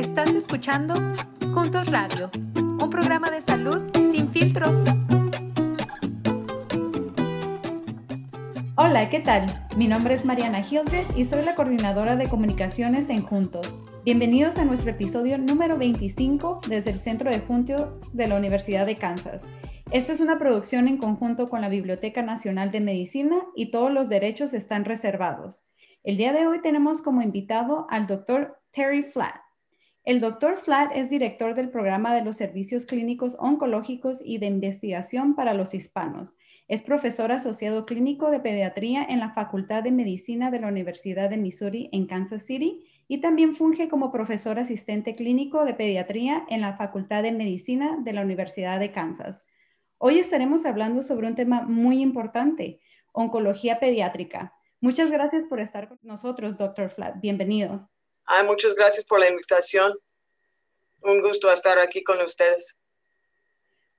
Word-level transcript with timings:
Estás 0.00 0.34
escuchando 0.34 0.94
Juntos 1.52 1.90
Radio, 1.90 2.30
un 2.56 2.88
programa 2.88 3.30
de 3.30 3.42
salud 3.42 3.82
sin 4.10 4.30
filtros. 4.30 4.74
Hola, 8.76 9.10
¿qué 9.10 9.20
tal? 9.20 9.68
Mi 9.76 9.88
nombre 9.88 10.14
es 10.14 10.24
Mariana 10.24 10.62
Hildred 10.62 11.04
y 11.16 11.26
soy 11.26 11.44
la 11.44 11.54
coordinadora 11.54 12.16
de 12.16 12.30
comunicaciones 12.30 13.10
en 13.10 13.20
Juntos. 13.20 13.68
Bienvenidos 14.02 14.56
a 14.56 14.64
nuestro 14.64 14.90
episodio 14.92 15.36
número 15.36 15.76
25 15.76 16.62
desde 16.66 16.92
el 16.92 16.98
Centro 16.98 17.30
de 17.30 17.40
Juntio 17.40 18.00
de 18.14 18.26
la 18.26 18.36
Universidad 18.36 18.86
de 18.86 18.96
Kansas. 18.96 19.42
Esta 19.90 20.14
es 20.14 20.20
una 20.20 20.38
producción 20.38 20.88
en 20.88 20.96
conjunto 20.96 21.50
con 21.50 21.60
la 21.60 21.68
Biblioteca 21.68 22.22
Nacional 22.22 22.70
de 22.70 22.80
Medicina 22.80 23.36
y 23.54 23.70
todos 23.70 23.92
los 23.92 24.08
derechos 24.08 24.54
están 24.54 24.86
reservados. 24.86 25.64
El 26.04 26.16
día 26.16 26.32
de 26.32 26.46
hoy 26.46 26.62
tenemos 26.62 27.02
como 27.02 27.20
invitado 27.20 27.86
al 27.90 28.06
doctor 28.06 28.62
Terry 28.70 29.02
Flatt. 29.02 29.49
El 30.10 30.18
doctor 30.18 30.56
Flatt 30.56 30.90
es 30.92 31.08
director 31.08 31.54
del 31.54 31.70
programa 31.70 32.12
de 32.12 32.24
los 32.24 32.36
servicios 32.36 32.84
clínicos 32.84 33.36
oncológicos 33.38 34.20
y 34.24 34.38
de 34.38 34.46
investigación 34.46 35.36
para 35.36 35.54
los 35.54 35.72
hispanos. 35.72 36.34
Es 36.66 36.82
profesor 36.82 37.30
asociado 37.30 37.84
clínico 37.86 38.32
de 38.32 38.40
pediatría 38.40 39.04
en 39.04 39.20
la 39.20 39.30
Facultad 39.30 39.84
de 39.84 39.92
Medicina 39.92 40.50
de 40.50 40.58
la 40.58 40.66
Universidad 40.66 41.30
de 41.30 41.36
Missouri 41.36 41.90
en 41.92 42.06
Kansas 42.06 42.42
City 42.42 42.84
y 43.06 43.20
también 43.20 43.54
funge 43.54 43.88
como 43.88 44.10
profesor 44.10 44.58
asistente 44.58 45.14
clínico 45.14 45.64
de 45.64 45.74
pediatría 45.74 46.44
en 46.48 46.60
la 46.60 46.76
Facultad 46.76 47.22
de 47.22 47.30
Medicina 47.30 47.96
de 48.02 48.12
la 48.12 48.22
Universidad 48.22 48.80
de 48.80 48.90
Kansas. 48.90 49.44
Hoy 49.96 50.18
estaremos 50.18 50.66
hablando 50.66 51.02
sobre 51.02 51.28
un 51.28 51.36
tema 51.36 51.62
muy 51.62 52.02
importante, 52.02 52.80
oncología 53.12 53.78
pediátrica. 53.78 54.54
Muchas 54.80 55.12
gracias 55.12 55.44
por 55.44 55.60
estar 55.60 55.88
con 55.88 56.00
nosotros, 56.02 56.56
doctor 56.56 56.90
Flatt. 56.90 57.20
Bienvenido. 57.20 57.88
Muchas 58.44 58.74
gracias 58.74 59.04
por 59.04 59.20
la 59.20 59.28
invitación. 59.28 59.92
Un 61.02 61.20
gusto 61.20 61.52
estar 61.52 61.78
aquí 61.78 62.02
con 62.02 62.20
ustedes. 62.20 62.76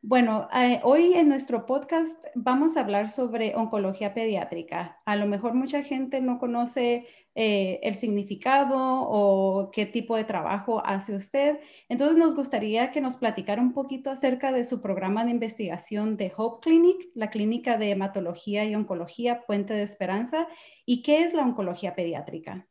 Bueno, 0.04 0.48
eh, 0.56 0.80
hoy 0.84 1.14
en 1.14 1.30
nuestro 1.30 1.68
podcast 1.68 2.26
vamos 2.34 2.76
a 2.76 2.82
hablar 2.82 3.12
sobre 3.12 3.56
oncología 3.56 4.16
pediátrica. 4.16 5.00
A 5.06 5.16
lo 5.16 5.28
mejor 5.28 5.54
mucha 5.54 5.84
gente 5.84 6.22
no 6.22 6.40
conoce 6.40 7.08
eh, 7.36 7.80
el 7.84 7.94
significado 7.94 8.78
o 8.80 9.70
qué 9.72 9.86
tipo 9.86 10.16
de 10.16 10.23
trabajo 10.23 10.82
hace 10.84 11.16
usted. 11.16 11.60
Entonces 11.88 12.18
nos 12.18 12.34
gustaría 12.34 12.92
que 12.92 13.00
nos 13.00 13.18
platicara 13.18 13.62
un 13.62 13.73
poquito 13.73 14.10
acerca 14.10 14.52
de 14.52 14.66
su 14.66 14.82
programa 14.82 15.23
de 15.23 15.32
investigación 15.32 16.18
de 16.18 16.34
Hope 16.36 16.62
Clinic, 16.64 17.10
la 17.14 17.30
clínica 17.30 17.78
de 17.78 17.92
hematología 17.92 18.66
y 18.66 18.73
oncología 18.73 19.45
Puente 19.45 19.76
de 19.76 19.84
Esperanza, 19.84 20.48
y 20.84 21.04
qué 21.04 21.23
es 21.23 21.34
la 21.34 21.44
oncología 21.44 21.94
pediátrica. 21.94 22.68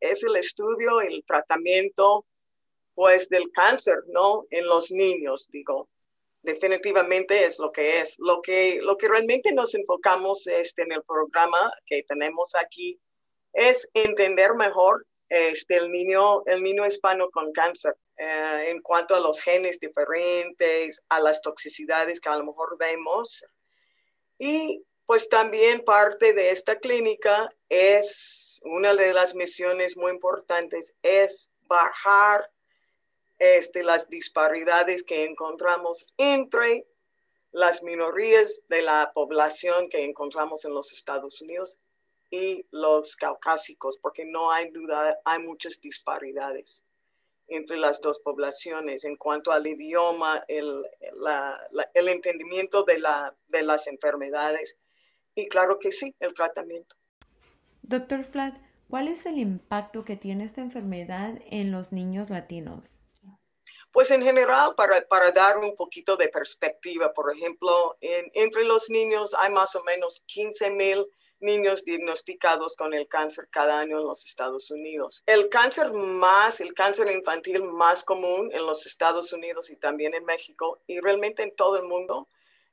Es 0.00 0.22
el 0.24 0.36
estudio, 0.36 1.00
el 1.00 1.24
tratamiento, 1.24 2.26
pues, 2.94 3.28
del 3.28 3.50
cáncer, 3.52 3.98
¿no? 4.08 4.46
En 4.50 4.66
los 4.66 4.90
niños, 4.90 5.48
digo 5.50 5.88
definitivamente 6.42 7.44
es 7.44 7.58
lo 7.58 7.70
que 7.72 8.00
es. 8.00 8.14
Lo 8.18 8.40
que, 8.40 8.78
lo 8.80 8.96
que 8.96 9.08
realmente 9.08 9.52
nos 9.52 9.74
enfocamos 9.74 10.46
este, 10.46 10.82
en 10.82 10.92
el 10.92 11.02
programa 11.02 11.72
que 11.86 12.02
tenemos 12.04 12.54
aquí 12.54 12.98
es 13.52 13.88
entender 13.94 14.54
mejor 14.54 15.06
este, 15.28 15.76
el, 15.76 15.90
niño, 15.90 16.44
el 16.46 16.62
niño 16.62 16.86
hispano 16.86 17.30
con 17.30 17.52
cáncer 17.52 17.94
eh, 18.16 18.66
en 18.68 18.80
cuanto 18.80 19.14
a 19.14 19.20
los 19.20 19.40
genes 19.40 19.78
diferentes, 19.78 21.00
a 21.08 21.20
las 21.20 21.40
toxicidades 21.40 22.20
que 22.20 22.28
a 22.28 22.36
lo 22.36 22.44
mejor 22.44 22.76
vemos. 22.78 23.44
Y 24.38 24.82
pues 25.06 25.28
también 25.28 25.84
parte 25.84 26.32
de 26.32 26.50
esta 26.50 26.78
clínica 26.78 27.52
es, 27.68 28.49
una 28.62 28.94
de 28.94 29.12
las 29.12 29.34
misiones 29.34 29.96
muy 29.96 30.12
importantes 30.12 30.94
es 31.02 31.50
bajar 31.66 32.50
este, 33.38 33.82
las 33.82 34.08
disparidades 34.08 35.02
que 35.02 35.24
encontramos 35.24 36.06
entre 36.18 36.86
las 37.52 37.82
minorías 37.82 38.62
de 38.68 38.82
la 38.82 39.12
población 39.14 39.88
que 39.88 40.04
encontramos 40.04 40.64
en 40.64 40.74
los 40.74 40.92
Estados 40.92 41.40
Unidos 41.40 41.78
y 42.30 42.64
los 42.70 43.16
caucásicos, 43.16 43.98
porque 43.98 44.24
no 44.24 44.52
hay 44.52 44.70
duda, 44.70 45.18
hay 45.24 45.40
muchas 45.40 45.80
disparidades 45.80 46.84
entre 47.48 47.76
las 47.76 48.00
dos 48.00 48.20
poblaciones 48.20 49.04
en 49.04 49.16
cuanto 49.16 49.50
al 49.50 49.66
idioma, 49.66 50.44
el, 50.46 50.86
el 51.94 52.08
entendimiento 52.08 52.84
de, 52.84 52.98
la, 52.98 53.34
de 53.48 53.62
las 53.62 53.88
enfermedades 53.88 54.76
y 55.34 55.48
claro 55.48 55.78
que 55.78 55.90
sí, 55.90 56.14
el 56.20 56.32
tratamiento. 56.34 56.94
Doctor 57.82 58.24
Flat, 58.24 58.56
¿cuál 58.88 59.08
es 59.08 59.26
el 59.26 59.38
impacto 59.38 60.04
que 60.04 60.16
tiene 60.16 60.44
esta 60.44 60.60
enfermedad 60.60 61.34
en 61.46 61.72
los 61.72 61.92
niños 61.92 62.30
latinos? 62.30 63.00
Pues 63.92 64.10
en 64.12 64.22
general, 64.22 64.74
para, 64.76 65.06
para 65.08 65.32
dar 65.32 65.58
un 65.58 65.74
poquito 65.74 66.16
de 66.16 66.28
perspectiva, 66.28 67.12
por 67.12 67.32
ejemplo, 67.34 67.96
entre 68.00 68.64
los 68.64 68.88
niños 68.88 69.34
hay 69.36 69.50
más 69.50 69.74
o 69.74 69.82
menos 69.82 70.22
15 70.26 70.70
mil 70.70 71.06
niños 71.40 71.84
diagnosticados 71.84 72.76
con 72.76 72.94
el 72.94 73.08
cáncer 73.08 73.48
cada 73.50 73.80
año 73.80 73.98
en 73.98 74.06
los 74.06 74.24
Estados 74.26 74.70
Unidos. 74.70 75.22
El 75.26 75.48
cáncer 75.48 75.92
más, 75.92 76.60
el 76.60 76.74
cáncer 76.74 77.10
infantil 77.10 77.64
más 77.64 78.04
común 78.04 78.50
en 78.52 78.66
los 78.66 78.86
Estados 78.86 79.32
Unidos 79.32 79.70
y 79.70 79.76
también 79.76 80.14
en 80.14 80.24
México 80.24 80.80
y 80.86 81.00
realmente 81.00 81.42
en 81.42 81.54
todo 81.56 81.76
el 81.76 81.84
mundo 81.84 82.28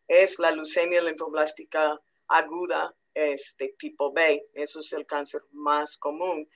es 0.08 0.38
la 0.40 0.52
leucemia 0.52 1.02
linfoblástica 1.02 2.00
aguda 2.28 2.94
este 3.18 3.76
tipo 3.78 4.12
B. 4.12 4.48
Eso 4.54 4.80
es 4.80 4.94
el 4.94 5.06
cáncer 5.06 5.42
más 5.52 5.98
común. 5.98 6.48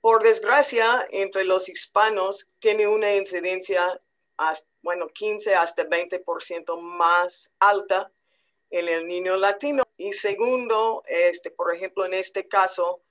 Por 0.00 0.22
desgracia, 0.22 1.06
entre 1.10 1.44
los 1.44 1.68
hispanos 1.68 2.48
tiene 2.58 2.86
una 2.86 3.14
incidencia, 3.14 4.00
bueno, 4.82 5.08
15 5.08 5.54
hasta 5.54 5.84
20% 5.84 6.78
más 6.80 7.50
alta 7.58 8.12
en 8.70 8.88
el 8.88 9.06
niño 9.06 9.36
latino. 9.36 9.82
Y 9.96 10.12
segundo, 10.12 11.02
este, 11.06 11.50
por 11.50 11.74
ejemplo, 11.74 12.04
en 12.04 12.14
este 12.14 12.48
caso, 12.48 13.02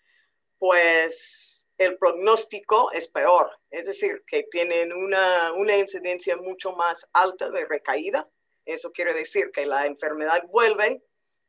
pues 0.60 1.68
el 1.78 1.98
pronóstico 1.98 2.92
es 2.92 3.08
peor, 3.08 3.52
es 3.72 3.88
decir, 3.88 4.24
que 4.28 4.44
tienen 4.44 4.94
una, 4.94 5.52
una 5.54 5.76
incidencia 5.76 6.38
mucho 6.38 6.74
más 6.74 7.08
alta 7.14 7.50
de 7.50 7.66
recaída. 7.66 8.30
Eso 8.66 8.92
quiere 8.92 9.14
decir 9.14 9.52
que 9.52 9.66
la 9.66 9.86
enfermedad 9.86 10.44
vuelve 10.48 11.02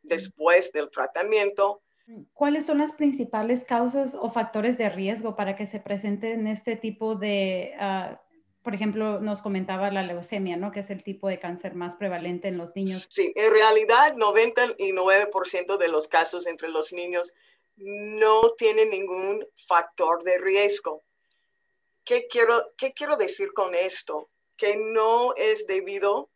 después 0.04 0.72
del 0.72 0.91
tratamiento 0.91 1.82
¿Cuáles 2.34 2.66
son 2.66 2.78
las 2.78 2.92
principales 2.92 3.65
causas 3.65 4.15
o 4.15 4.31
factores 4.31 4.76
de 4.76 4.91
riesgo 4.91 5.37
para 5.37 5.56
que 5.56 5.65
se 5.65 5.81
presenten 5.81 6.47
este 6.47 6.76
tipo 6.76 7.15
de, 7.15 7.75
ah, 7.78 8.20
por 8.62 8.75
ejemplo, 8.75 9.20
nos 9.20 9.41
comentaba 9.41 9.91
la 9.91 10.03
leucemia, 10.03 10.56
¿no? 10.56 10.70
Que 10.70 10.81
es 10.81 10.91
el 10.91 11.03
tipo 11.03 11.28
de 11.28 11.38
cáncer 11.38 11.75
más 11.75 11.97
prevalente 11.97 12.48
en 12.48 12.59
los 12.59 12.76
niños. 12.76 13.09
Sí, 13.10 13.32
en 13.34 13.50
realidad 13.50 14.14
99% 14.16 15.78
de 15.78 15.88
los 15.88 16.06
casos 16.06 16.47
entre 16.47 16.69
los 16.69 16.93
niños 16.93 17.32
no 17.76 18.50
tienen 18.59 18.91
ningún 18.91 19.47
factor 19.66 20.22
de 20.25 20.37
riesgo. 20.38 21.04
¿Qué 22.04 22.26
quiero, 22.26 22.75
qué 22.76 22.93
quiero 22.93 23.16
decir 23.16 23.54
con 23.54 23.75
esto? 23.75 24.28
Que 24.59 24.76
no 24.76 25.34
es 25.37 25.66
debido 25.66 26.28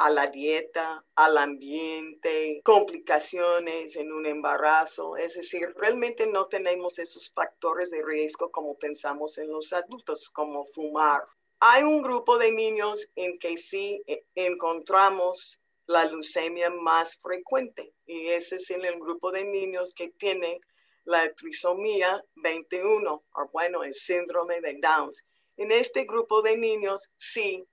a 0.00 0.08
la 0.08 0.28
dieta, 0.28 1.04
al 1.14 1.36
ambiente, 1.36 2.62
complicaciones 2.64 3.96
en 3.96 4.10
un 4.12 4.24
embarazo. 4.24 5.18
Es 5.18 5.34
decir, 5.34 5.74
realmente 5.76 6.26
no 6.26 6.46
tenemos 6.46 6.98
esos 6.98 7.30
factores 7.30 7.90
de 7.90 8.02
riesgo 8.02 8.50
como 8.50 8.78
pensamos 8.78 9.36
en 9.36 9.52
los 9.52 9.74
adultos, 9.74 10.30
como 10.30 10.64
fumar. 10.64 11.22
Hay 11.58 11.82
un 11.82 12.00
grupo 12.00 12.38
de 12.38 12.50
niños 12.50 13.10
en 13.14 13.38
que 13.38 13.58
sí 13.58 14.02
eh, 14.06 14.24
encontramos 14.34 15.60
la 15.84 16.06
leucemia 16.06 16.70
más 16.70 17.18
frecuente 17.18 17.92
y 18.06 18.28
ese 18.28 18.56
es 18.56 18.70
en 18.70 18.86
el 18.86 18.98
grupo 18.98 19.30
de 19.30 19.44
niños 19.44 19.92
que 19.92 20.08
tienen 20.08 20.58
la 21.04 21.30
trisomía 21.34 22.24
21, 22.36 23.12
o 23.34 23.48
bueno, 23.52 23.84
el 23.84 23.92
síndrome 23.92 24.62
de 24.62 24.78
Downs. 24.80 25.22
En 25.58 25.70
este 25.72 26.04
grupo 26.04 26.40
de 26.40 26.56
niños 26.56 27.10
sí 27.18 27.66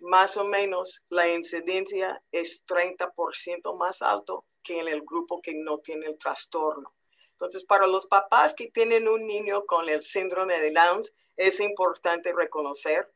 más 0.00 0.36
o 0.36 0.44
menos 0.44 1.04
la 1.08 1.28
incidencia 1.28 2.22
es 2.32 2.64
30% 2.66 3.76
más 3.76 4.02
alto 4.02 4.44
que 4.62 4.80
en 4.80 4.88
el 4.88 5.02
grupo 5.02 5.40
que 5.40 5.54
no 5.54 5.78
tiene 5.78 6.06
el 6.06 6.18
trastorno. 6.18 6.92
Entonces, 7.32 7.64
para 7.64 7.86
los 7.86 8.06
papás 8.06 8.54
que 8.54 8.70
tienen 8.70 9.08
un 9.08 9.26
niño 9.26 9.64
con 9.66 9.88
el 9.88 10.02
síndrome 10.02 10.58
de 10.58 10.72
Downs, 10.72 11.14
es 11.36 11.60
importante 11.60 12.32
reconocer 12.32 13.12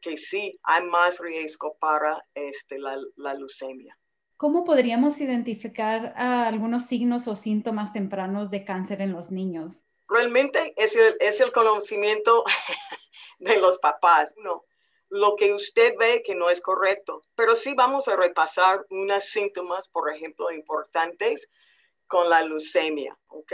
que 0.00 0.16
sí 0.16 0.58
hay 0.62 0.82
más 0.84 1.18
riesgo 1.20 1.76
para 1.78 2.24
este, 2.34 2.78
la, 2.78 2.96
leucemia. 3.34 3.96
¿Cómo 4.36 4.64
podríamos 4.64 5.20
identificar 5.20 6.14
algunos 6.16 6.86
signos 6.86 7.28
o 7.28 7.36
síntomas 7.36 7.92
tempranos 7.92 8.50
de 8.50 8.64
cáncer 8.64 9.02
en 9.02 9.12
los 9.12 9.30
niños? 9.30 9.84
Realmente 10.08 10.74
es 10.76 10.96
el, 10.96 11.14
es 11.20 11.40
el 11.40 11.52
conocimiento 11.52 12.44
de 13.38 13.60
los 13.60 13.78
papás. 13.78 14.34
No, 14.38 14.64
lo 15.10 15.36
que 15.36 15.52
usted 15.52 15.94
ve 15.98 16.22
que 16.24 16.34
no 16.34 16.48
es 16.48 16.60
correcto. 16.60 17.22
Pero 17.34 17.56
sí 17.56 17.74
vamos 17.74 18.08
a 18.08 18.16
repasar 18.16 18.86
unos 18.90 19.24
síntomas, 19.24 19.88
por 19.88 20.12
ejemplo, 20.12 20.50
importantes 20.50 21.50
con 22.06 22.30
la 22.30 22.42
leucemia, 22.42 23.16
¿ok? 23.28 23.52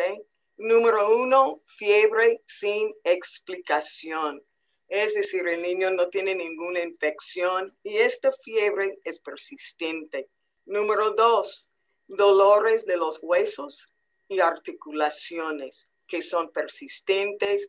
Número 0.58 1.16
uno, 1.16 1.62
fiebre 1.66 2.42
sin 2.46 2.94
explicación. 3.04 4.42
Es 4.88 5.14
decir, 5.14 5.46
el 5.48 5.62
niño 5.62 5.90
no 5.90 6.08
tiene 6.08 6.34
ninguna 6.34 6.80
infección 6.80 7.76
y 7.82 7.96
esta 7.98 8.30
fiebre 8.32 8.98
es 9.04 9.18
persistente. 9.18 10.28
Número 10.64 11.10
dos, 11.10 11.68
dolores 12.06 12.86
de 12.86 12.96
los 12.96 13.18
huesos 13.20 13.92
y 14.28 14.40
articulaciones 14.40 15.88
que 16.06 16.22
son 16.22 16.52
persistentes 16.52 17.68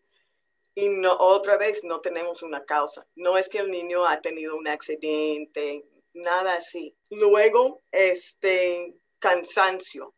y 0.77 0.89
no, 0.89 1.18
otra 1.18 1.57
vez 1.57 1.83
no 1.83 2.01
tenemos 2.01 2.44
una 2.44 2.63
causa. 2.63 3.03
No 3.15 3.35
es 3.35 3.50
que 3.50 3.57
el 3.57 3.71
niño 3.71 4.06
ha 4.06 4.21
tenido 4.21 4.56
un 4.56 4.68
accidente, 4.68 5.83
nada 6.13 6.53
así. 6.53 6.95
Luego, 7.09 7.81
este 7.91 8.94
cansancio. 9.18 10.13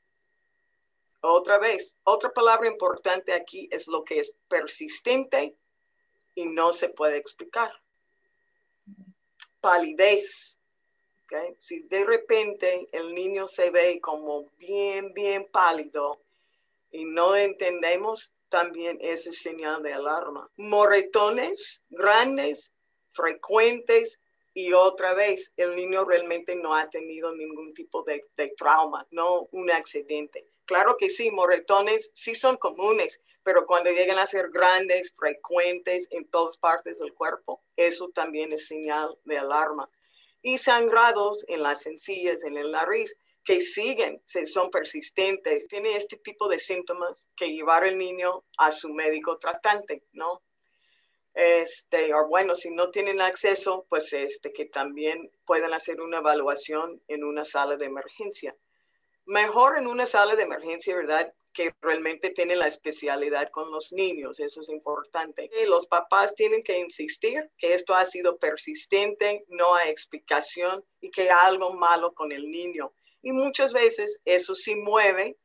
Otra 1.22 1.60
vez, 1.60 1.96
otra 2.04 2.34
palabra 2.34 2.68
importante 2.68 3.32
aquí 3.32 3.70
es 3.72 3.88
lo 3.88 4.04
que 4.04 4.20
es 4.20 4.34
persistente 4.50 5.56
y 6.36 6.46
no 6.46 6.74
se 6.74 6.90
puede 6.90 7.16
explicar. 7.16 7.72
Palidez. 9.62 10.60
Si 11.58 11.84
de 11.84 12.04
repente 12.04 12.90
el 12.92 13.16
niño 13.16 13.48
se 13.48 13.70
ve 13.70 14.02
como 14.02 14.50
bien, 14.58 15.14
bien 15.14 15.48
pálido 15.50 16.20
y 16.92 17.06
no 17.06 17.34
entendemos, 17.38 18.34
también 18.50 18.98
es 19.02 19.24
señal 19.42 19.82
de 19.84 19.94
alarma. 19.94 20.50
Moretones 20.58 21.84
grandes, 21.90 22.72
frecuentes 23.10 24.20
y 24.54 24.74
otra 24.74 25.14
vez 25.14 25.52
el 25.58 25.76
niño 25.76 26.06
realmente 26.06 26.56
no 26.56 26.76
ha 26.76 26.90
tenido 26.90 27.34
ningún 27.34 27.74
tipo 27.74 28.04
de, 28.04 28.26
de 28.36 28.50
trauma, 28.58 29.08
no 29.12 29.48
un 29.52 29.72
accidente. 29.72 30.46
Claro 30.66 30.98
que 30.98 31.10
sí, 31.10 31.32
moretones 31.32 32.12
sí 32.14 32.36
son 32.36 32.58
comunes, 32.58 33.22
pero 33.44 33.66
cuando 33.66 33.92
llegan 33.92 34.20
a 34.20 34.26
ser 34.26 34.50
grandes, 34.50 35.14
frecuentes 35.16 36.08
en 36.12 36.28
todas 36.30 36.58
partes 36.58 37.00
del 37.00 37.14
cuerpo, 37.14 37.64
eso 37.76 38.10
también 38.10 38.52
es 38.52 38.68
señal 38.68 39.18
de 39.24 39.38
alarma 39.38 39.90
y 40.42 40.58
sangrados 40.58 41.46
en 41.48 41.64
las 41.64 41.86
encías, 41.86 42.44
en 42.44 42.58
el 42.58 42.72
nariz, 42.72 43.16
que 43.50 43.62
siguen, 43.62 44.22
son 44.46 44.70
persistentes, 44.70 45.68
tiene 45.68 45.96
este 45.96 46.18
tipo 46.18 46.48
de 46.48 46.60
síntomas 46.60 47.32
que 47.36 47.52
llevar 47.52 47.84
el 47.84 47.98
niño 47.98 48.46
a 48.60 48.72
su 48.72 48.90
médico 48.90 49.40
tratante, 49.40 50.04
¿no? 50.12 50.44
Este, 51.34 52.14
o 52.14 52.28
bueno, 52.28 52.54
si 52.54 52.70
no 52.70 52.92
tienen 52.92 53.22
acceso, 53.22 53.88
pues 53.90 54.14
este, 54.14 54.54
que 54.54 54.66
también 54.66 55.32
puedan 55.46 55.74
hacer 55.74 56.00
una 56.00 56.20
evaluación 56.20 57.02
en 57.08 57.24
una 57.24 57.44
sala 57.44 57.76
de 57.76 57.86
emergencia. 57.86 58.56
Mejor 59.26 59.80
en 59.80 59.88
una 59.88 60.06
sala 60.06 60.36
de 60.36 60.44
emergencia, 60.44 60.96
¿verdad? 60.96 61.34
que 61.52 61.74
realmente 61.82 62.30
tiene 62.30 62.56
la 62.56 62.68
especialidad 62.68 63.50
con 63.50 63.72
los 63.72 63.92
niños, 63.92 64.40
eso 64.40 64.62
es 64.62 64.70
importante. 64.70 65.50
los 65.66 65.88
papás 65.88 66.36
tienen 66.36 66.62
que 66.62 66.78
insistir 66.78 67.50
que 67.58 67.74
esto 67.74 67.96
ha 67.96 68.06
sido 68.06 68.38
persistente, 68.38 69.44
no 69.48 69.74
hay 69.74 69.90
explicación 69.90 70.86
y 71.02 71.10
que 71.10 71.24
hay 71.24 71.38
algo 71.42 71.74
malo 71.74 72.14
con 72.14 72.32
el 72.32 72.52
niño. 72.52 72.94
Y 73.22 73.32
muchas 73.34 73.74
veces 73.74 74.20
eso 74.26 74.56
sí 74.56 74.76
mueve 74.76 75.38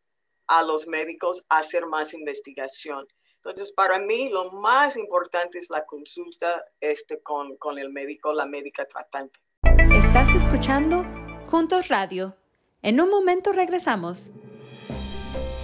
a 0.46 0.62
los 0.62 0.86
médicos 0.86 1.44
a 1.48 1.58
hacer 1.58 1.86
más 1.86 2.14
investigación. 2.14 3.06
Entonces, 3.36 3.72
para 3.72 3.98
mí 3.98 4.28
lo 4.28 4.52
más 4.52 4.96
importante 4.96 5.58
es 5.58 5.68
la 5.70 5.84
consulta 5.84 6.64
este, 6.80 7.20
con, 7.22 7.56
con 7.56 7.78
el 7.78 7.90
médico, 7.90 8.32
la 8.32 8.46
médica 8.46 8.86
tratante. 8.86 9.38
Estás 9.94 10.34
escuchando 10.34 11.04
Juntos 11.48 11.88
Radio. 11.88 12.36
En 12.82 13.00
un 13.00 13.10
momento 13.10 13.52
regresamos. 13.52 14.30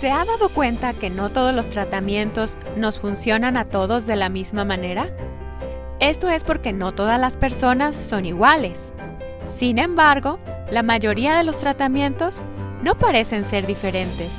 ¿Se 0.00 0.10
ha 0.10 0.24
dado 0.24 0.48
cuenta 0.48 0.94
que 0.94 1.10
no 1.10 1.30
todos 1.30 1.54
los 1.54 1.68
tratamientos 1.68 2.56
nos 2.76 2.98
funcionan 2.98 3.56
a 3.56 3.68
todos 3.68 4.06
de 4.06 4.16
la 4.16 4.30
misma 4.30 4.64
manera? 4.64 5.14
Esto 6.00 6.28
es 6.28 6.42
porque 6.42 6.72
no 6.72 6.94
todas 6.94 7.20
las 7.20 7.36
personas 7.36 7.94
son 7.94 8.24
iguales. 8.24 8.94
Sin 9.44 9.78
embargo, 9.78 10.38
la 10.70 10.82
mayoría 10.82 11.36
de 11.36 11.44
los 11.44 11.58
tratamientos 11.58 12.42
no 12.82 12.96
parecen 12.96 13.44
ser 13.44 13.66
diferentes. 13.66 14.30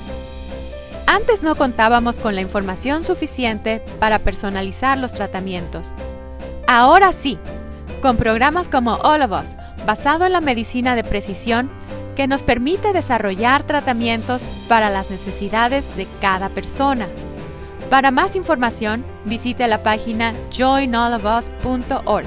Antes 1.06 1.44
no 1.44 1.56
contábamos 1.56 2.20
con 2.20 2.36
la 2.36 2.42
información 2.42 3.04
suficiente 3.04 3.84
para 4.00 4.20
personalizar 4.20 4.98
los 4.98 5.14
tratamientos. 5.14 5.92
Ahora 6.68 7.12
sí, 7.12 7.38
con 8.02 8.16
programas 8.16 8.70
como 8.70 8.94
All 8.94 9.22
of 9.22 9.32
Us, 9.32 9.58
basado 9.86 10.26
en 10.26 10.32
la 10.32 10.42
medicina 10.42 10.96
de 10.96 11.04
precisión, 11.04 11.70
que 12.16 12.28
nos 12.28 12.44
permite 12.44 12.94
desarrollar 12.94 13.64
tratamientos 13.64 14.48
para 14.68 14.90
las 14.90 15.10
necesidades 15.10 15.96
de 15.98 16.08
cada 16.22 16.50
persona. 16.50 17.08
Para 17.90 18.12
más 18.12 18.38
información, 18.38 19.04
visite 19.26 19.68
la 19.68 19.84
página 19.84 20.34
joinallofus.org, 20.56 22.26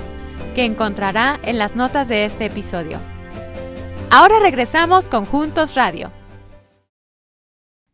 que 0.54 0.64
encontrará 0.64 1.40
en 1.42 1.58
las 1.58 1.74
notas 1.74 2.08
de 2.08 2.26
este 2.26 2.46
episodio. 2.46 2.98
Ahora 4.16 4.38
regresamos 4.38 5.08
con 5.08 5.24
Juntos 5.24 5.74
Radio. 5.74 6.12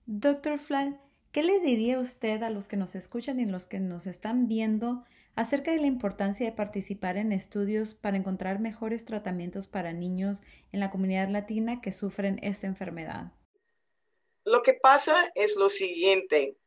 Doctor 0.05 0.59
Fly, 0.59 0.99
¿qué 1.33 1.43
le 1.43 1.61
diría 1.61 1.99
usted 1.99 2.43
a 2.43 2.51
los 2.51 2.69
que 2.69 2.77
nos 2.77 2.95
escuchan 2.95 3.41
y 3.41 3.47
los 3.47 3.67
que 3.67 3.81
nos 3.81 4.07
están 4.07 4.47
viendo 4.47 5.03
acerca 5.35 5.71
de 5.71 5.79
la 5.79 5.87
importancia 5.87 6.45
de 6.45 6.53
participar 6.53 7.17
en 7.17 7.33
estudios 7.33 7.95
para 7.95 8.19
encontrar 8.19 8.61
mejores 8.61 9.07
tratamientos 9.07 9.67
para 9.67 9.95
niños 9.95 10.43
en 10.73 10.81
la 10.81 10.91
comunidad 10.91 11.31
latina 11.31 11.81
que 11.81 11.91
sufren 11.91 12.39
esta 12.43 12.67
enfermedad? 12.67 13.33
Lo 14.45 14.63
que 14.63 14.75
pasa 14.75 15.33
es 15.35 15.57
lo 15.57 15.71
siguiente, 15.71 16.59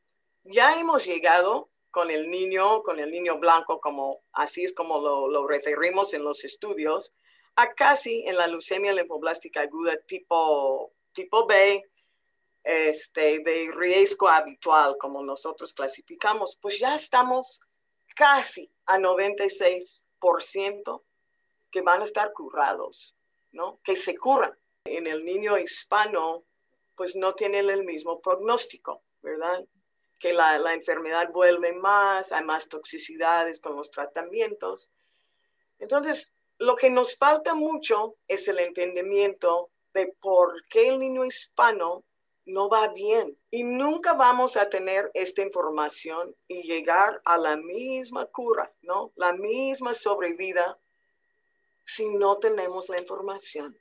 ya 0.45 0.79
hemos 0.79 1.05
llegado 1.05 1.69
con 1.91 2.09
el 2.09 2.31
niño, 2.31 2.81
con 2.81 3.00
el 3.00 3.11
niño 3.11 3.38
blanco, 3.38 3.79
como 3.79 4.23
así 4.31 4.63
es 4.63 4.73
como 4.73 4.97
lo, 5.00 5.45
referimos 5.45 6.15
en 6.15 6.23
los 6.23 6.44
estudios, 6.44 7.13
a 7.55 7.73
casi 7.73 8.23
en 8.25 8.35
la 8.35 8.47
leucemia 8.47 8.94
linfoblástica 8.94 9.61
aguda 9.61 9.95
tipo, 10.07 10.91
tipo 11.13 11.45
B, 11.45 11.83
este, 12.63 13.39
de 13.39 13.71
riesgo 13.75 14.27
habitual, 14.27 14.97
como 14.97 15.23
nosotros 15.23 15.73
clasificamos, 15.73 16.57
pues 16.61 16.79
ya 16.79 16.95
estamos 16.95 17.61
casi 18.15 18.71
a 18.85 18.97
96% 18.97 21.03
que 21.69 21.81
van 21.81 22.01
a 22.01 22.05
estar 22.05 22.31
curados, 22.33 23.15
¿no? 23.51 23.79
Que 23.83 23.95
se 23.95 24.17
curan. 24.17 24.57
En 24.85 25.07
el 25.07 25.23
niño 25.23 25.57
hispano, 25.57 26.44
pues 26.95 27.15
no 27.15 27.33
tienen 27.33 27.69
el 27.69 27.83
mismo 27.83 28.21
pronóstico, 28.21 29.03
¿verdad? 29.21 29.65
Que 30.19 30.33
la, 30.33 30.57
la 30.57 30.73
enfermedad 30.73 31.29
vuelve 31.31 31.73
más, 31.73 32.31
hay 32.31 32.44
más 32.44 32.69
toxicidades 32.69 33.60
con 33.60 33.75
los 33.75 33.91
tratamientos. 33.91 34.91
Entonces, 35.79 36.31
lo 36.63 36.75
que 36.75 36.89
nos 36.89 37.17
falta 37.17 37.53
mucho 37.53 38.15
es 38.27 38.48
el 38.48 38.60
entendimiento 38.60 39.70
de 39.93 40.15
por 40.22 40.65
qué 40.70 40.88
el 40.88 41.00
niño 41.00 41.25
hispano 41.25 42.05
no 42.46 42.70
va 42.70 42.88
bien. 42.88 43.38
Y 43.51 43.63
nunca 43.63 44.13
vamos 44.13 44.55
a 44.58 44.70
tener 44.70 45.12
esta 45.13 45.41
información 45.41 46.36
y 46.48 46.63
llegar 46.63 47.22
a 47.25 47.38
la 47.38 47.58
misma 47.58 48.25
cura, 48.25 48.72
¿no? 48.82 49.12
La 49.15 49.34
misma 49.34 49.93
sobrevida 49.93 50.77
si 51.86 52.08
no 52.15 52.38
tenemos 52.38 52.88
la 52.88 53.00
información, 53.00 53.77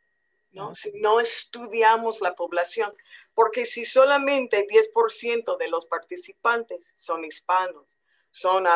¿no? 0.51 0.75
Si 0.75 0.93
no 1.01 1.21
estudiamos 1.21 2.21
la 2.21 2.35
población. 2.35 2.93
Porque 3.33 3.65
si 3.65 3.85
solamente 3.85 4.67
10% 4.67 5.57
de 5.57 5.69
los 5.69 5.87
participantes 5.87 6.93
son 6.97 7.25
hispanos, 7.25 7.97
son 8.33 8.67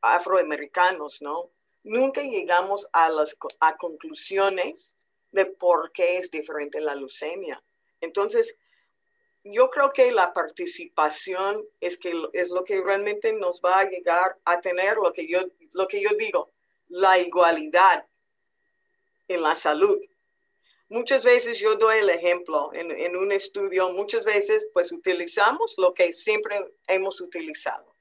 afroamericanos, 0.00 1.20
¿no? 1.20 1.50
Nunca 1.82 2.22
llegamos 2.22 2.88
a 2.92 3.08
las 3.08 3.36
a 3.60 3.76
conclusiones 3.76 4.96
de 5.32 5.46
por 5.46 5.92
qué 5.92 6.18
es 6.18 6.30
diferente 6.30 6.80
la 6.80 6.94
leucemia. 6.94 7.62
Entonces, 8.00 8.56
yo 9.44 9.70
creo 9.70 9.90
que 9.90 10.12
la 10.12 10.32
participación 10.32 11.64
es, 11.80 11.96
que, 11.96 12.12
es 12.34 12.50
lo 12.50 12.64
que 12.64 12.80
realmente 12.82 13.32
nos 13.32 13.60
va 13.60 13.80
a 13.80 13.88
llegar 13.88 14.36
a 14.44 14.60
tener 14.60 14.96
lo 14.96 15.12
que 15.12 15.26
yo, 15.26 15.40
lo 15.72 15.88
que 15.88 16.02
yo 16.02 16.10
digo, 16.18 16.52
la 16.88 17.18
igualdad 17.18 18.04
en 19.28 19.42
la 19.42 19.54
salud. 19.54 19.98
Muchas 20.88 21.24
veces 21.24 21.58
yo 21.58 21.76
doy 21.76 21.98
el 21.98 22.10
ejemplo 22.10 22.70
en, 22.74 22.90
en 22.90 23.16
un 23.16 23.32
estudio, 23.32 23.92
muchas 23.92 24.24
veces 24.24 24.68
pues 24.74 24.92
utilizamos 24.92 25.74
lo 25.78 25.94
que 25.94 26.12
siempre 26.12 26.74
hemos 26.88 27.20
utilizado. 27.20 27.94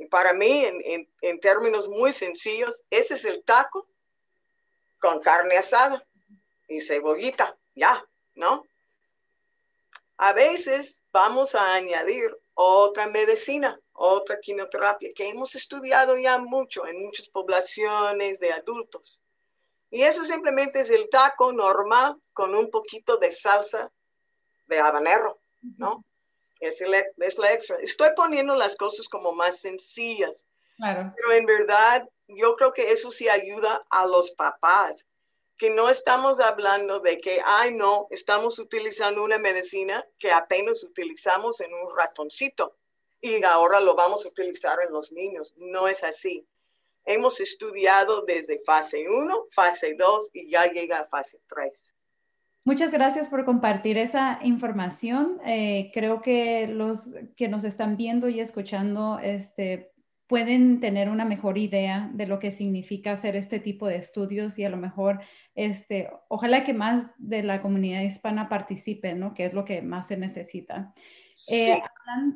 Y 0.00 0.06
para 0.06 0.32
mí, 0.32 0.64
en, 0.64 0.80
en, 0.82 1.08
en 1.20 1.40
términos 1.40 1.86
muy 1.86 2.10
sencillos, 2.14 2.82
ese 2.88 3.12
es 3.12 3.24
el 3.26 3.44
taco 3.44 3.86
con 4.98 5.20
carne 5.20 5.58
asada 5.58 6.02
y 6.68 6.80
cebollita, 6.80 7.54
ya, 7.74 8.02
¿no? 8.34 8.64
A 10.16 10.32
veces 10.32 11.04
vamos 11.12 11.54
a 11.54 11.74
añadir 11.74 12.34
otra 12.54 13.08
medicina, 13.08 13.78
otra 13.92 14.40
quimioterapia 14.40 15.10
que 15.14 15.28
hemos 15.28 15.54
estudiado 15.54 16.16
ya 16.16 16.38
mucho 16.38 16.86
en 16.86 17.02
muchas 17.04 17.28
poblaciones 17.28 18.40
de 18.40 18.52
adultos. 18.52 19.20
Y 19.90 20.02
eso 20.02 20.24
simplemente 20.24 20.80
es 20.80 20.90
el 20.90 21.10
taco 21.10 21.52
normal 21.52 22.16
con 22.32 22.54
un 22.54 22.70
poquito 22.70 23.18
de 23.18 23.30
salsa 23.32 23.92
de 24.66 24.78
habanero, 24.78 25.38
¿no? 25.76 26.02
Es, 26.60 26.80
es 26.80 27.38
la 27.38 27.52
extra. 27.52 27.76
Estoy 27.80 28.10
poniendo 28.14 28.54
las 28.54 28.76
cosas 28.76 29.08
como 29.08 29.32
más 29.32 29.58
sencillas. 29.58 30.46
Claro. 30.76 31.12
Pero 31.16 31.32
en 31.32 31.46
verdad 31.46 32.08
yo 32.28 32.54
creo 32.56 32.72
que 32.72 32.92
eso 32.92 33.10
sí 33.10 33.28
ayuda 33.28 33.84
a 33.90 34.06
los 34.06 34.30
papás, 34.32 35.06
que 35.58 35.70
no 35.70 35.90
estamos 35.90 36.40
hablando 36.40 37.00
de 37.00 37.18
que, 37.18 37.40
ay, 37.44 37.74
no, 37.74 38.06
estamos 38.10 38.58
utilizando 38.58 39.22
una 39.22 39.38
medicina 39.38 40.06
que 40.18 40.30
apenas 40.30 40.82
utilizamos 40.82 41.60
en 41.60 41.74
un 41.74 41.94
ratoncito 41.94 42.76
y 43.20 43.42
ahora 43.44 43.80
lo 43.80 43.94
vamos 43.94 44.24
a 44.24 44.28
utilizar 44.28 44.78
en 44.80 44.92
los 44.92 45.12
niños. 45.12 45.52
No 45.56 45.88
es 45.88 46.02
así. 46.02 46.46
Hemos 47.04 47.40
estudiado 47.40 48.22
desde 48.22 48.58
fase 48.60 49.08
1, 49.08 49.46
fase 49.50 49.94
2 49.94 50.30
y 50.32 50.50
ya 50.50 50.66
llega 50.66 51.00
a 51.00 51.06
fase 51.06 51.40
3. 51.48 51.94
Muchas 52.64 52.92
gracias 52.92 53.28
por 53.28 53.44
compartir 53.44 53.96
esa 53.96 54.38
información. 54.42 55.38
Eh, 55.46 55.90
creo 55.94 56.20
que 56.20 56.68
los 56.68 57.14
que 57.36 57.48
nos 57.48 57.64
están 57.64 57.96
viendo 57.96 58.28
y 58.28 58.38
escuchando 58.38 59.18
este, 59.18 59.92
pueden 60.26 60.78
tener 60.78 61.08
una 61.08 61.24
mejor 61.24 61.56
idea 61.56 62.10
de 62.12 62.26
lo 62.26 62.38
que 62.38 62.52
significa 62.52 63.12
hacer 63.12 63.34
este 63.34 63.60
tipo 63.60 63.88
de 63.88 63.96
estudios 63.96 64.58
y 64.58 64.64
a 64.64 64.70
lo 64.70 64.76
mejor, 64.76 65.20
este, 65.54 66.10
ojalá 66.28 66.62
que 66.62 66.74
más 66.74 67.08
de 67.18 67.42
la 67.42 67.62
comunidad 67.62 68.02
hispana 68.02 68.48
participen, 68.48 69.18
¿no? 69.18 69.34
Que 69.34 69.46
es 69.46 69.54
lo 69.54 69.64
que 69.64 69.82
más 69.82 70.06
se 70.06 70.16
necesita. 70.16 70.94
Eh, 71.48 71.80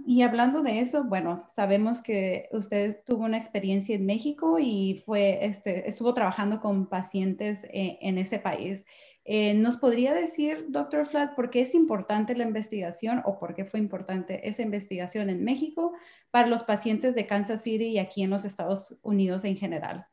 y 0.06 0.22
hablando 0.22 0.62
de 0.62 0.80
eso, 0.80 1.04
bueno, 1.04 1.42
sabemos 1.52 2.00
que 2.00 2.48
usted 2.52 3.02
tuvo 3.06 3.24
una 3.24 3.36
experiencia 3.36 3.94
en 3.94 4.06
México 4.06 4.58
y 4.58 5.02
fue, 5.04 5.44
este, 5.44 5.88
estuvo 5.88 6.14
trabajando 6.14 6.60
con 6.60 6.88
pacientes 6.88 7.64
eh, 7.64 7.98
en 8.00 8.18
ese 8.18 8.38
país. 8.38 8.86
Eh, 9.26 9.54
¿Nos 9.54 9.78
podría 9.78 10.12
decir, 10.12 10.66
doctor 10.68 11.06
Flat, 11.06 11.34
por 11.34 11.48
qué 11.48 11.62
es 11.62 11.74
importante 11.74 12.36
la 12.36 12.44
investigación 12.44 13.22
o 13.24 13.38
por 13.38 13.54
qué 13.54 13.64
fue 13.64 13.80
importante 13.80 14.46
esa 14.46 14.60
investigación 14.60 15.30
en 15.30 15.42
México 15.44 15.94
para 16.30 16.46
los 16.46 16.62
pacientes 16.62 17.14
de 17.14 17.26
Kansas 17.26 17.62
City 17.62 17.86
y 17.86 17.98
aquí 17.98 18.22
en 18.22 18.30
los 18.30 18.44
Estados 18.44 18.94
Unidos 19.02 19.44
en 19.44 19.56
general? 19.56 20.06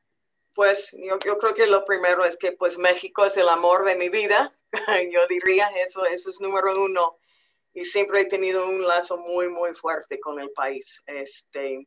Pues 0.55 0.91
yo, 0.93 1.19
yo 1.25 1.37
creo 1.37 1.53
que 1.53 1.67
lo 1.67 1.83
primero 1.83 2.23
es 2.23 2.37
que 2.37 2.53
pues 2.53 2.77
México 2.77 3.25
es 3.25 3.35
el 3.35 3.49
amor 3.49 3.83
de 3.83 3.95
mi 3.95 4.07
vida. 4.07 4.53
yo 5.11 5.27
diría 5.27 5.67
eso, 5.85 6.05
eso 6.05 6.29
es 6.29 6.39
número 6.39 6.81
uno. 6.81 7.17
Y 7.73 7.83
siempre 7.83 8.21
he 8.21 8.25
tenido 8.25 8.65
un 8.65 8.85
lazo 8.85 9.17
muy, 9.17 9.49
muy 9.49 9.73
fuerte 9.73 10.19
con 10.21 10.39
el 10.39 10.51
país. 10.51 11.03
Este, 11.05 11.85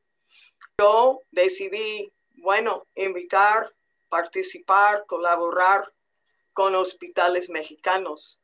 yo 0.79 1.21
decidí, 1.31 2.13
bueno, 2.37 2.87
invitar, 2.95 3.73
participar, 4.09 5.05
colaborar 5.07 5.91
con 6.55 6.75
hospitales 6.75 7.51
mexicanos, 7.51 8.41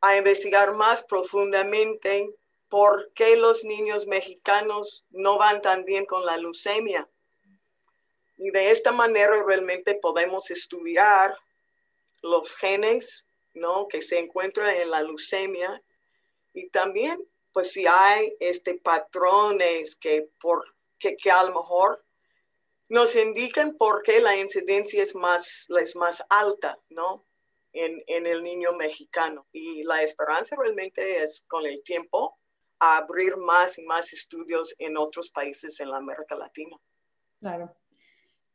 a 0.00 0.16
investigar 0.16 0.74
más 0.74 1.02
profundamente 1.02 2.30
por 2.68 3.10
qué 3.14 3.36
los 3.36 3.64
niños 3.64 4.06
mexicanos 4.06 5.04
no 5.10 5.38
van 5.38 5.62
tan 5.62 5.84
bien 5.84 6.06
con 6.06 6.24
la 6.24 6.36
leucemia. 6.36 7.08
Y 8.36 8.50
de 8.50 8.70
esta 8.70 8.92
manera 8.92 9.42
realmente 9.42 9.94
podemos 9.94 10.50
estudiar 10.50 11.34
los 12.22 12.54
genes 12.56 13.26
¿no? 13.54 13.88
que 13.88 14.02
se 14.02 14.18
encuentran 14.18 14.76
en 14.76 14.90
la 14.90 15.02
leucemia 15.02 15.82
y 16.52 16.68
también 16.68 17.18
pues 17.52 17.72
si 17.72 17.86
hay 17.86 18.36
este, 18.38 18.74
patrones 18.74 19.96
que, 19.96 20.28
por, 20.40 20.74
que, 20.98 21.16
que 21.16 21.30
a 21.30 21.42
lo 21.44 21.54
mejor 21.54 22.04
nos 22.88 23.16
indican 23.16 23.76
por 23.76 24.02
qué 24.02 24.20
la 24.20 24.36
incidencia 24.36 25.02
es 25.02 25.14
más, 25.14 25.66
es 25.80 25.96
más 25.96 26.24
alta, 26.28 26.78
¿no? 26.90 27.24
En, 27.72 28.02
en, 28.06 28.26
el 28.26 28.42
niño 28.42 28.72
mexicano. 28.72 29.46
Y 29.52 29.82
la 29.82 30.02
esperanza 30.02 30.56
realmente 30.56 31.22
es 31.22 31.44
con 31.46 31.66
el 31.66 31.82
tiempo 31.82 32.38
abrir 32.78 33.36
más 33.36 33.78
y 33.78 33.82
más 33.82 34.12
estudios 34.12 34.74
en 34.78 34.96
otros 34.96 35.30
países 35.30 35.78
en 35.80 35.90
la 35.90 35.98
América 35.98 36.36
Latina. 36.36 36.76
Claro. 37.40 37.74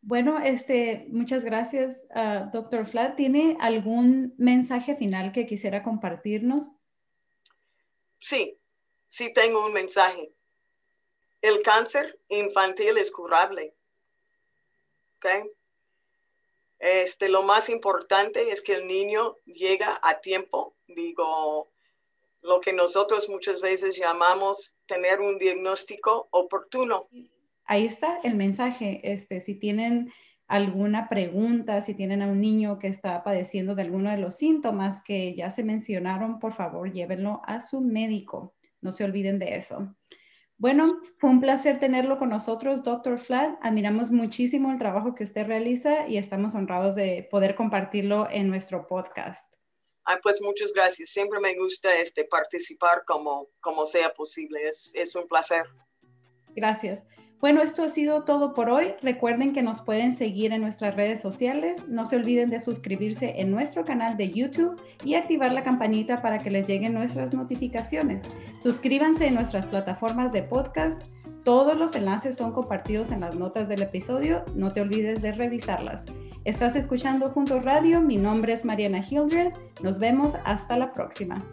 Bueno, 0.02 0.40
este, 0.40 1.06
muchas 1.10 1.46
gracias, 1.46 2.08
uh, 2.16 2.50
doctor 2.52 2.88
Flat. 2.88 3.16
¿Tiene 3.16 3.58
algún 3.62 4.34
mensaje 4.38 4.96
final 4.96 5.32
que 5.32 5.46
quisiera 5.46 5.84
compartirnos? 5.84 6.72
Sí, 8.18 8.58
sí 9.08 9.32
tengo 9.32 9.64
un 9.64 9.74
mensaje. 9.74 10.34
El 11.42 11.62
cáncer 11.62 12.20
infantil 12.30 12.98
es 12.98 13.12
curable 13.12 13.76
este, 16.80 17.30
lo 17.30 17.44
más 17.44 17.70
importante 17.70 18.52
es 18.52 18.62
que 18.62 18.74
el 18.74 18.88
niño 18.88 19.38
llega 19.46 20.00
a 20.02 20.20
tiempo, 20.20 20.76
digo, 20.88 21.72
lo 22.42 22.60
que 22.60 22.74
nosotros 22.74 23.30
muchas 23.30 23.62
veces 23.62 23.98
llamamos 23.98 24.76
tener 24.88 25.20
un 25.20 25.38
diagnóstico 25.38 26.28
oportuno. 26.32 27.08
Ahí 27.66 27.86
está 27.86 28.20
el 28.24 28.36
mensaje. 28.36 29.00
Este, 29.04 29.40
si 29.40 29.56
tienen 29.56 30.12
alguna 30.48 31.08
pregunta, 31.08 31.82
si 31.82 31.94
tienen 31.94 32.22
a 32.22 32.28
un 32.28 32.42
niño 32.42 32.80
que 32.80 32.88
está 32.88 33.24
padeciendo 33.24 33.76
de 33.76 33.84
alguno 33.84 34.10
de 34.10 34.18
los 34.18 34.36
síntomas 34.36 35.04
que 35.04 35.36
ya 35.36 35.50
se 35.50 35.64
mencionaron, 35.64 36.40
por 36.40 36.54
favor, 36.54 36.92
llévenlo 36.92 37.42
a 37.46 37.62
su 37.62 37.80
médico. 37.80 38.56
No 38.82 38.92
se 38.92 39.04
olviden 39.04 39.40
de 39.40 39.56
eso. 39.56 39.96
Bueno, 40.62 41.02
fue 41.18 41.32
un 41.32 41.42
placer 41.42 41.80
tenerlo 41.80 42.20
con 42.20 42.30
nosotros, 42.30 42.84
doctor 42.84 43.18
Flat. 43.18 43.58
Admiramos 43.64 44.12
muchísimo 44.12 44.72
el 44.72 44.78
trabajo 44.78 45.16
que 45.16 45.24
usted 45.24 45.48
realiza 45.48 46.08
y 46.08 46.18
estamos 46.18 46.54
honrados 46.54 46.94
de 46.94 47.28
poder 47.32 47.56
compartirlo 47.56 48.28
en 48.30 48.48
nuestro 48.48 48.86
podcast. 48.86 49.56
pues 50.22 50.40
muchas 50.40 50.72
gracias. 50.72 51.10
Siempre 51.10 51.40
me 51.40 51.56
gusta 51.56 51.98
este, 51.98 52.26
participar 52.26 53.02
como, 53.08 53.48
como 53.60 53.88
sea 53.88 54.14
posible. 54.14 54.68
Es, 54.68 54.92
es 54.94 55.16
un 55.16 55.28
placer. 55.28 55.64
Gracias. 56.50 57.08
Bueno, 57.42 57.64
esto 57.64 57.82
ha 57.82 57.90
sido 57.90 58.22
todo 58.22 58.54
por 58.54 58.70
hoy. 58.70 58.94
Recuerden 59.02 59.52
que 59.52 59.64
nos 59.64 59.82
pueden 59.82 60.14
seguir 60.14 60.54
en 60.54 60.62
nuestras 60.62 60.96
redes 60.96 61.22
sociales. 61.22 61.88
No 61.88 62.06
se 62.06 62.16
olviden 62.16 62.52
de 62.52 62.60
suscribirse 62.60 63.42
en 63.42 63.50
nuestro 63.50 63.84
canal 63.84 64.16
de 64.16 64.30
YouTube 64.30 64.80
y 65.04 65.16
activar 65.16 65.52
la 65.52 65.64
campanita 65.64 66.22
para 66.22 66.38
que 66.38 66.52
les 66.52 66.68
lleguen 66.68 66.94
nuestras 66.94 67.34
notificaciones. 67.34 68.22
Suscríbanse 68.62 69.26
en 69.26 69.34
nuestras 69.34 69.66
plataformas 69.66 70.32
de 70.32 70.44
podcast. 70.44 71.02
Todos 71.44 71.80
los 71.80 71.96
enlaces 71.96 72.38
son 72.38 72.52
compartidos 72.52 73.10
en 73.10 73.22
las 73.22 73.34
notas 73.34 73.68
del 73.68 73.82
episodio. 73.82 74.46
No 74.54 74.72
te 74.72 74.82
olvides 74.82 75.24
de 75.24 75.32
revisarlas. 75.32 76.06
Estás 76.46 76.76
escuchando 76.76 77.30
Juntos 77.30 77.66
Radio. 77.66 78.02
Mi 78.02 78.18
nombre 78.18 78.54
es 78.54 78.66
Mariana 78.66 79.04
Hildred. 79.04 79.52
Nos 79.82 79.98
vemos 79.98 80.36
hasta 80.46 80.78
la 80.78 80.94
próxima. 80.94 81.44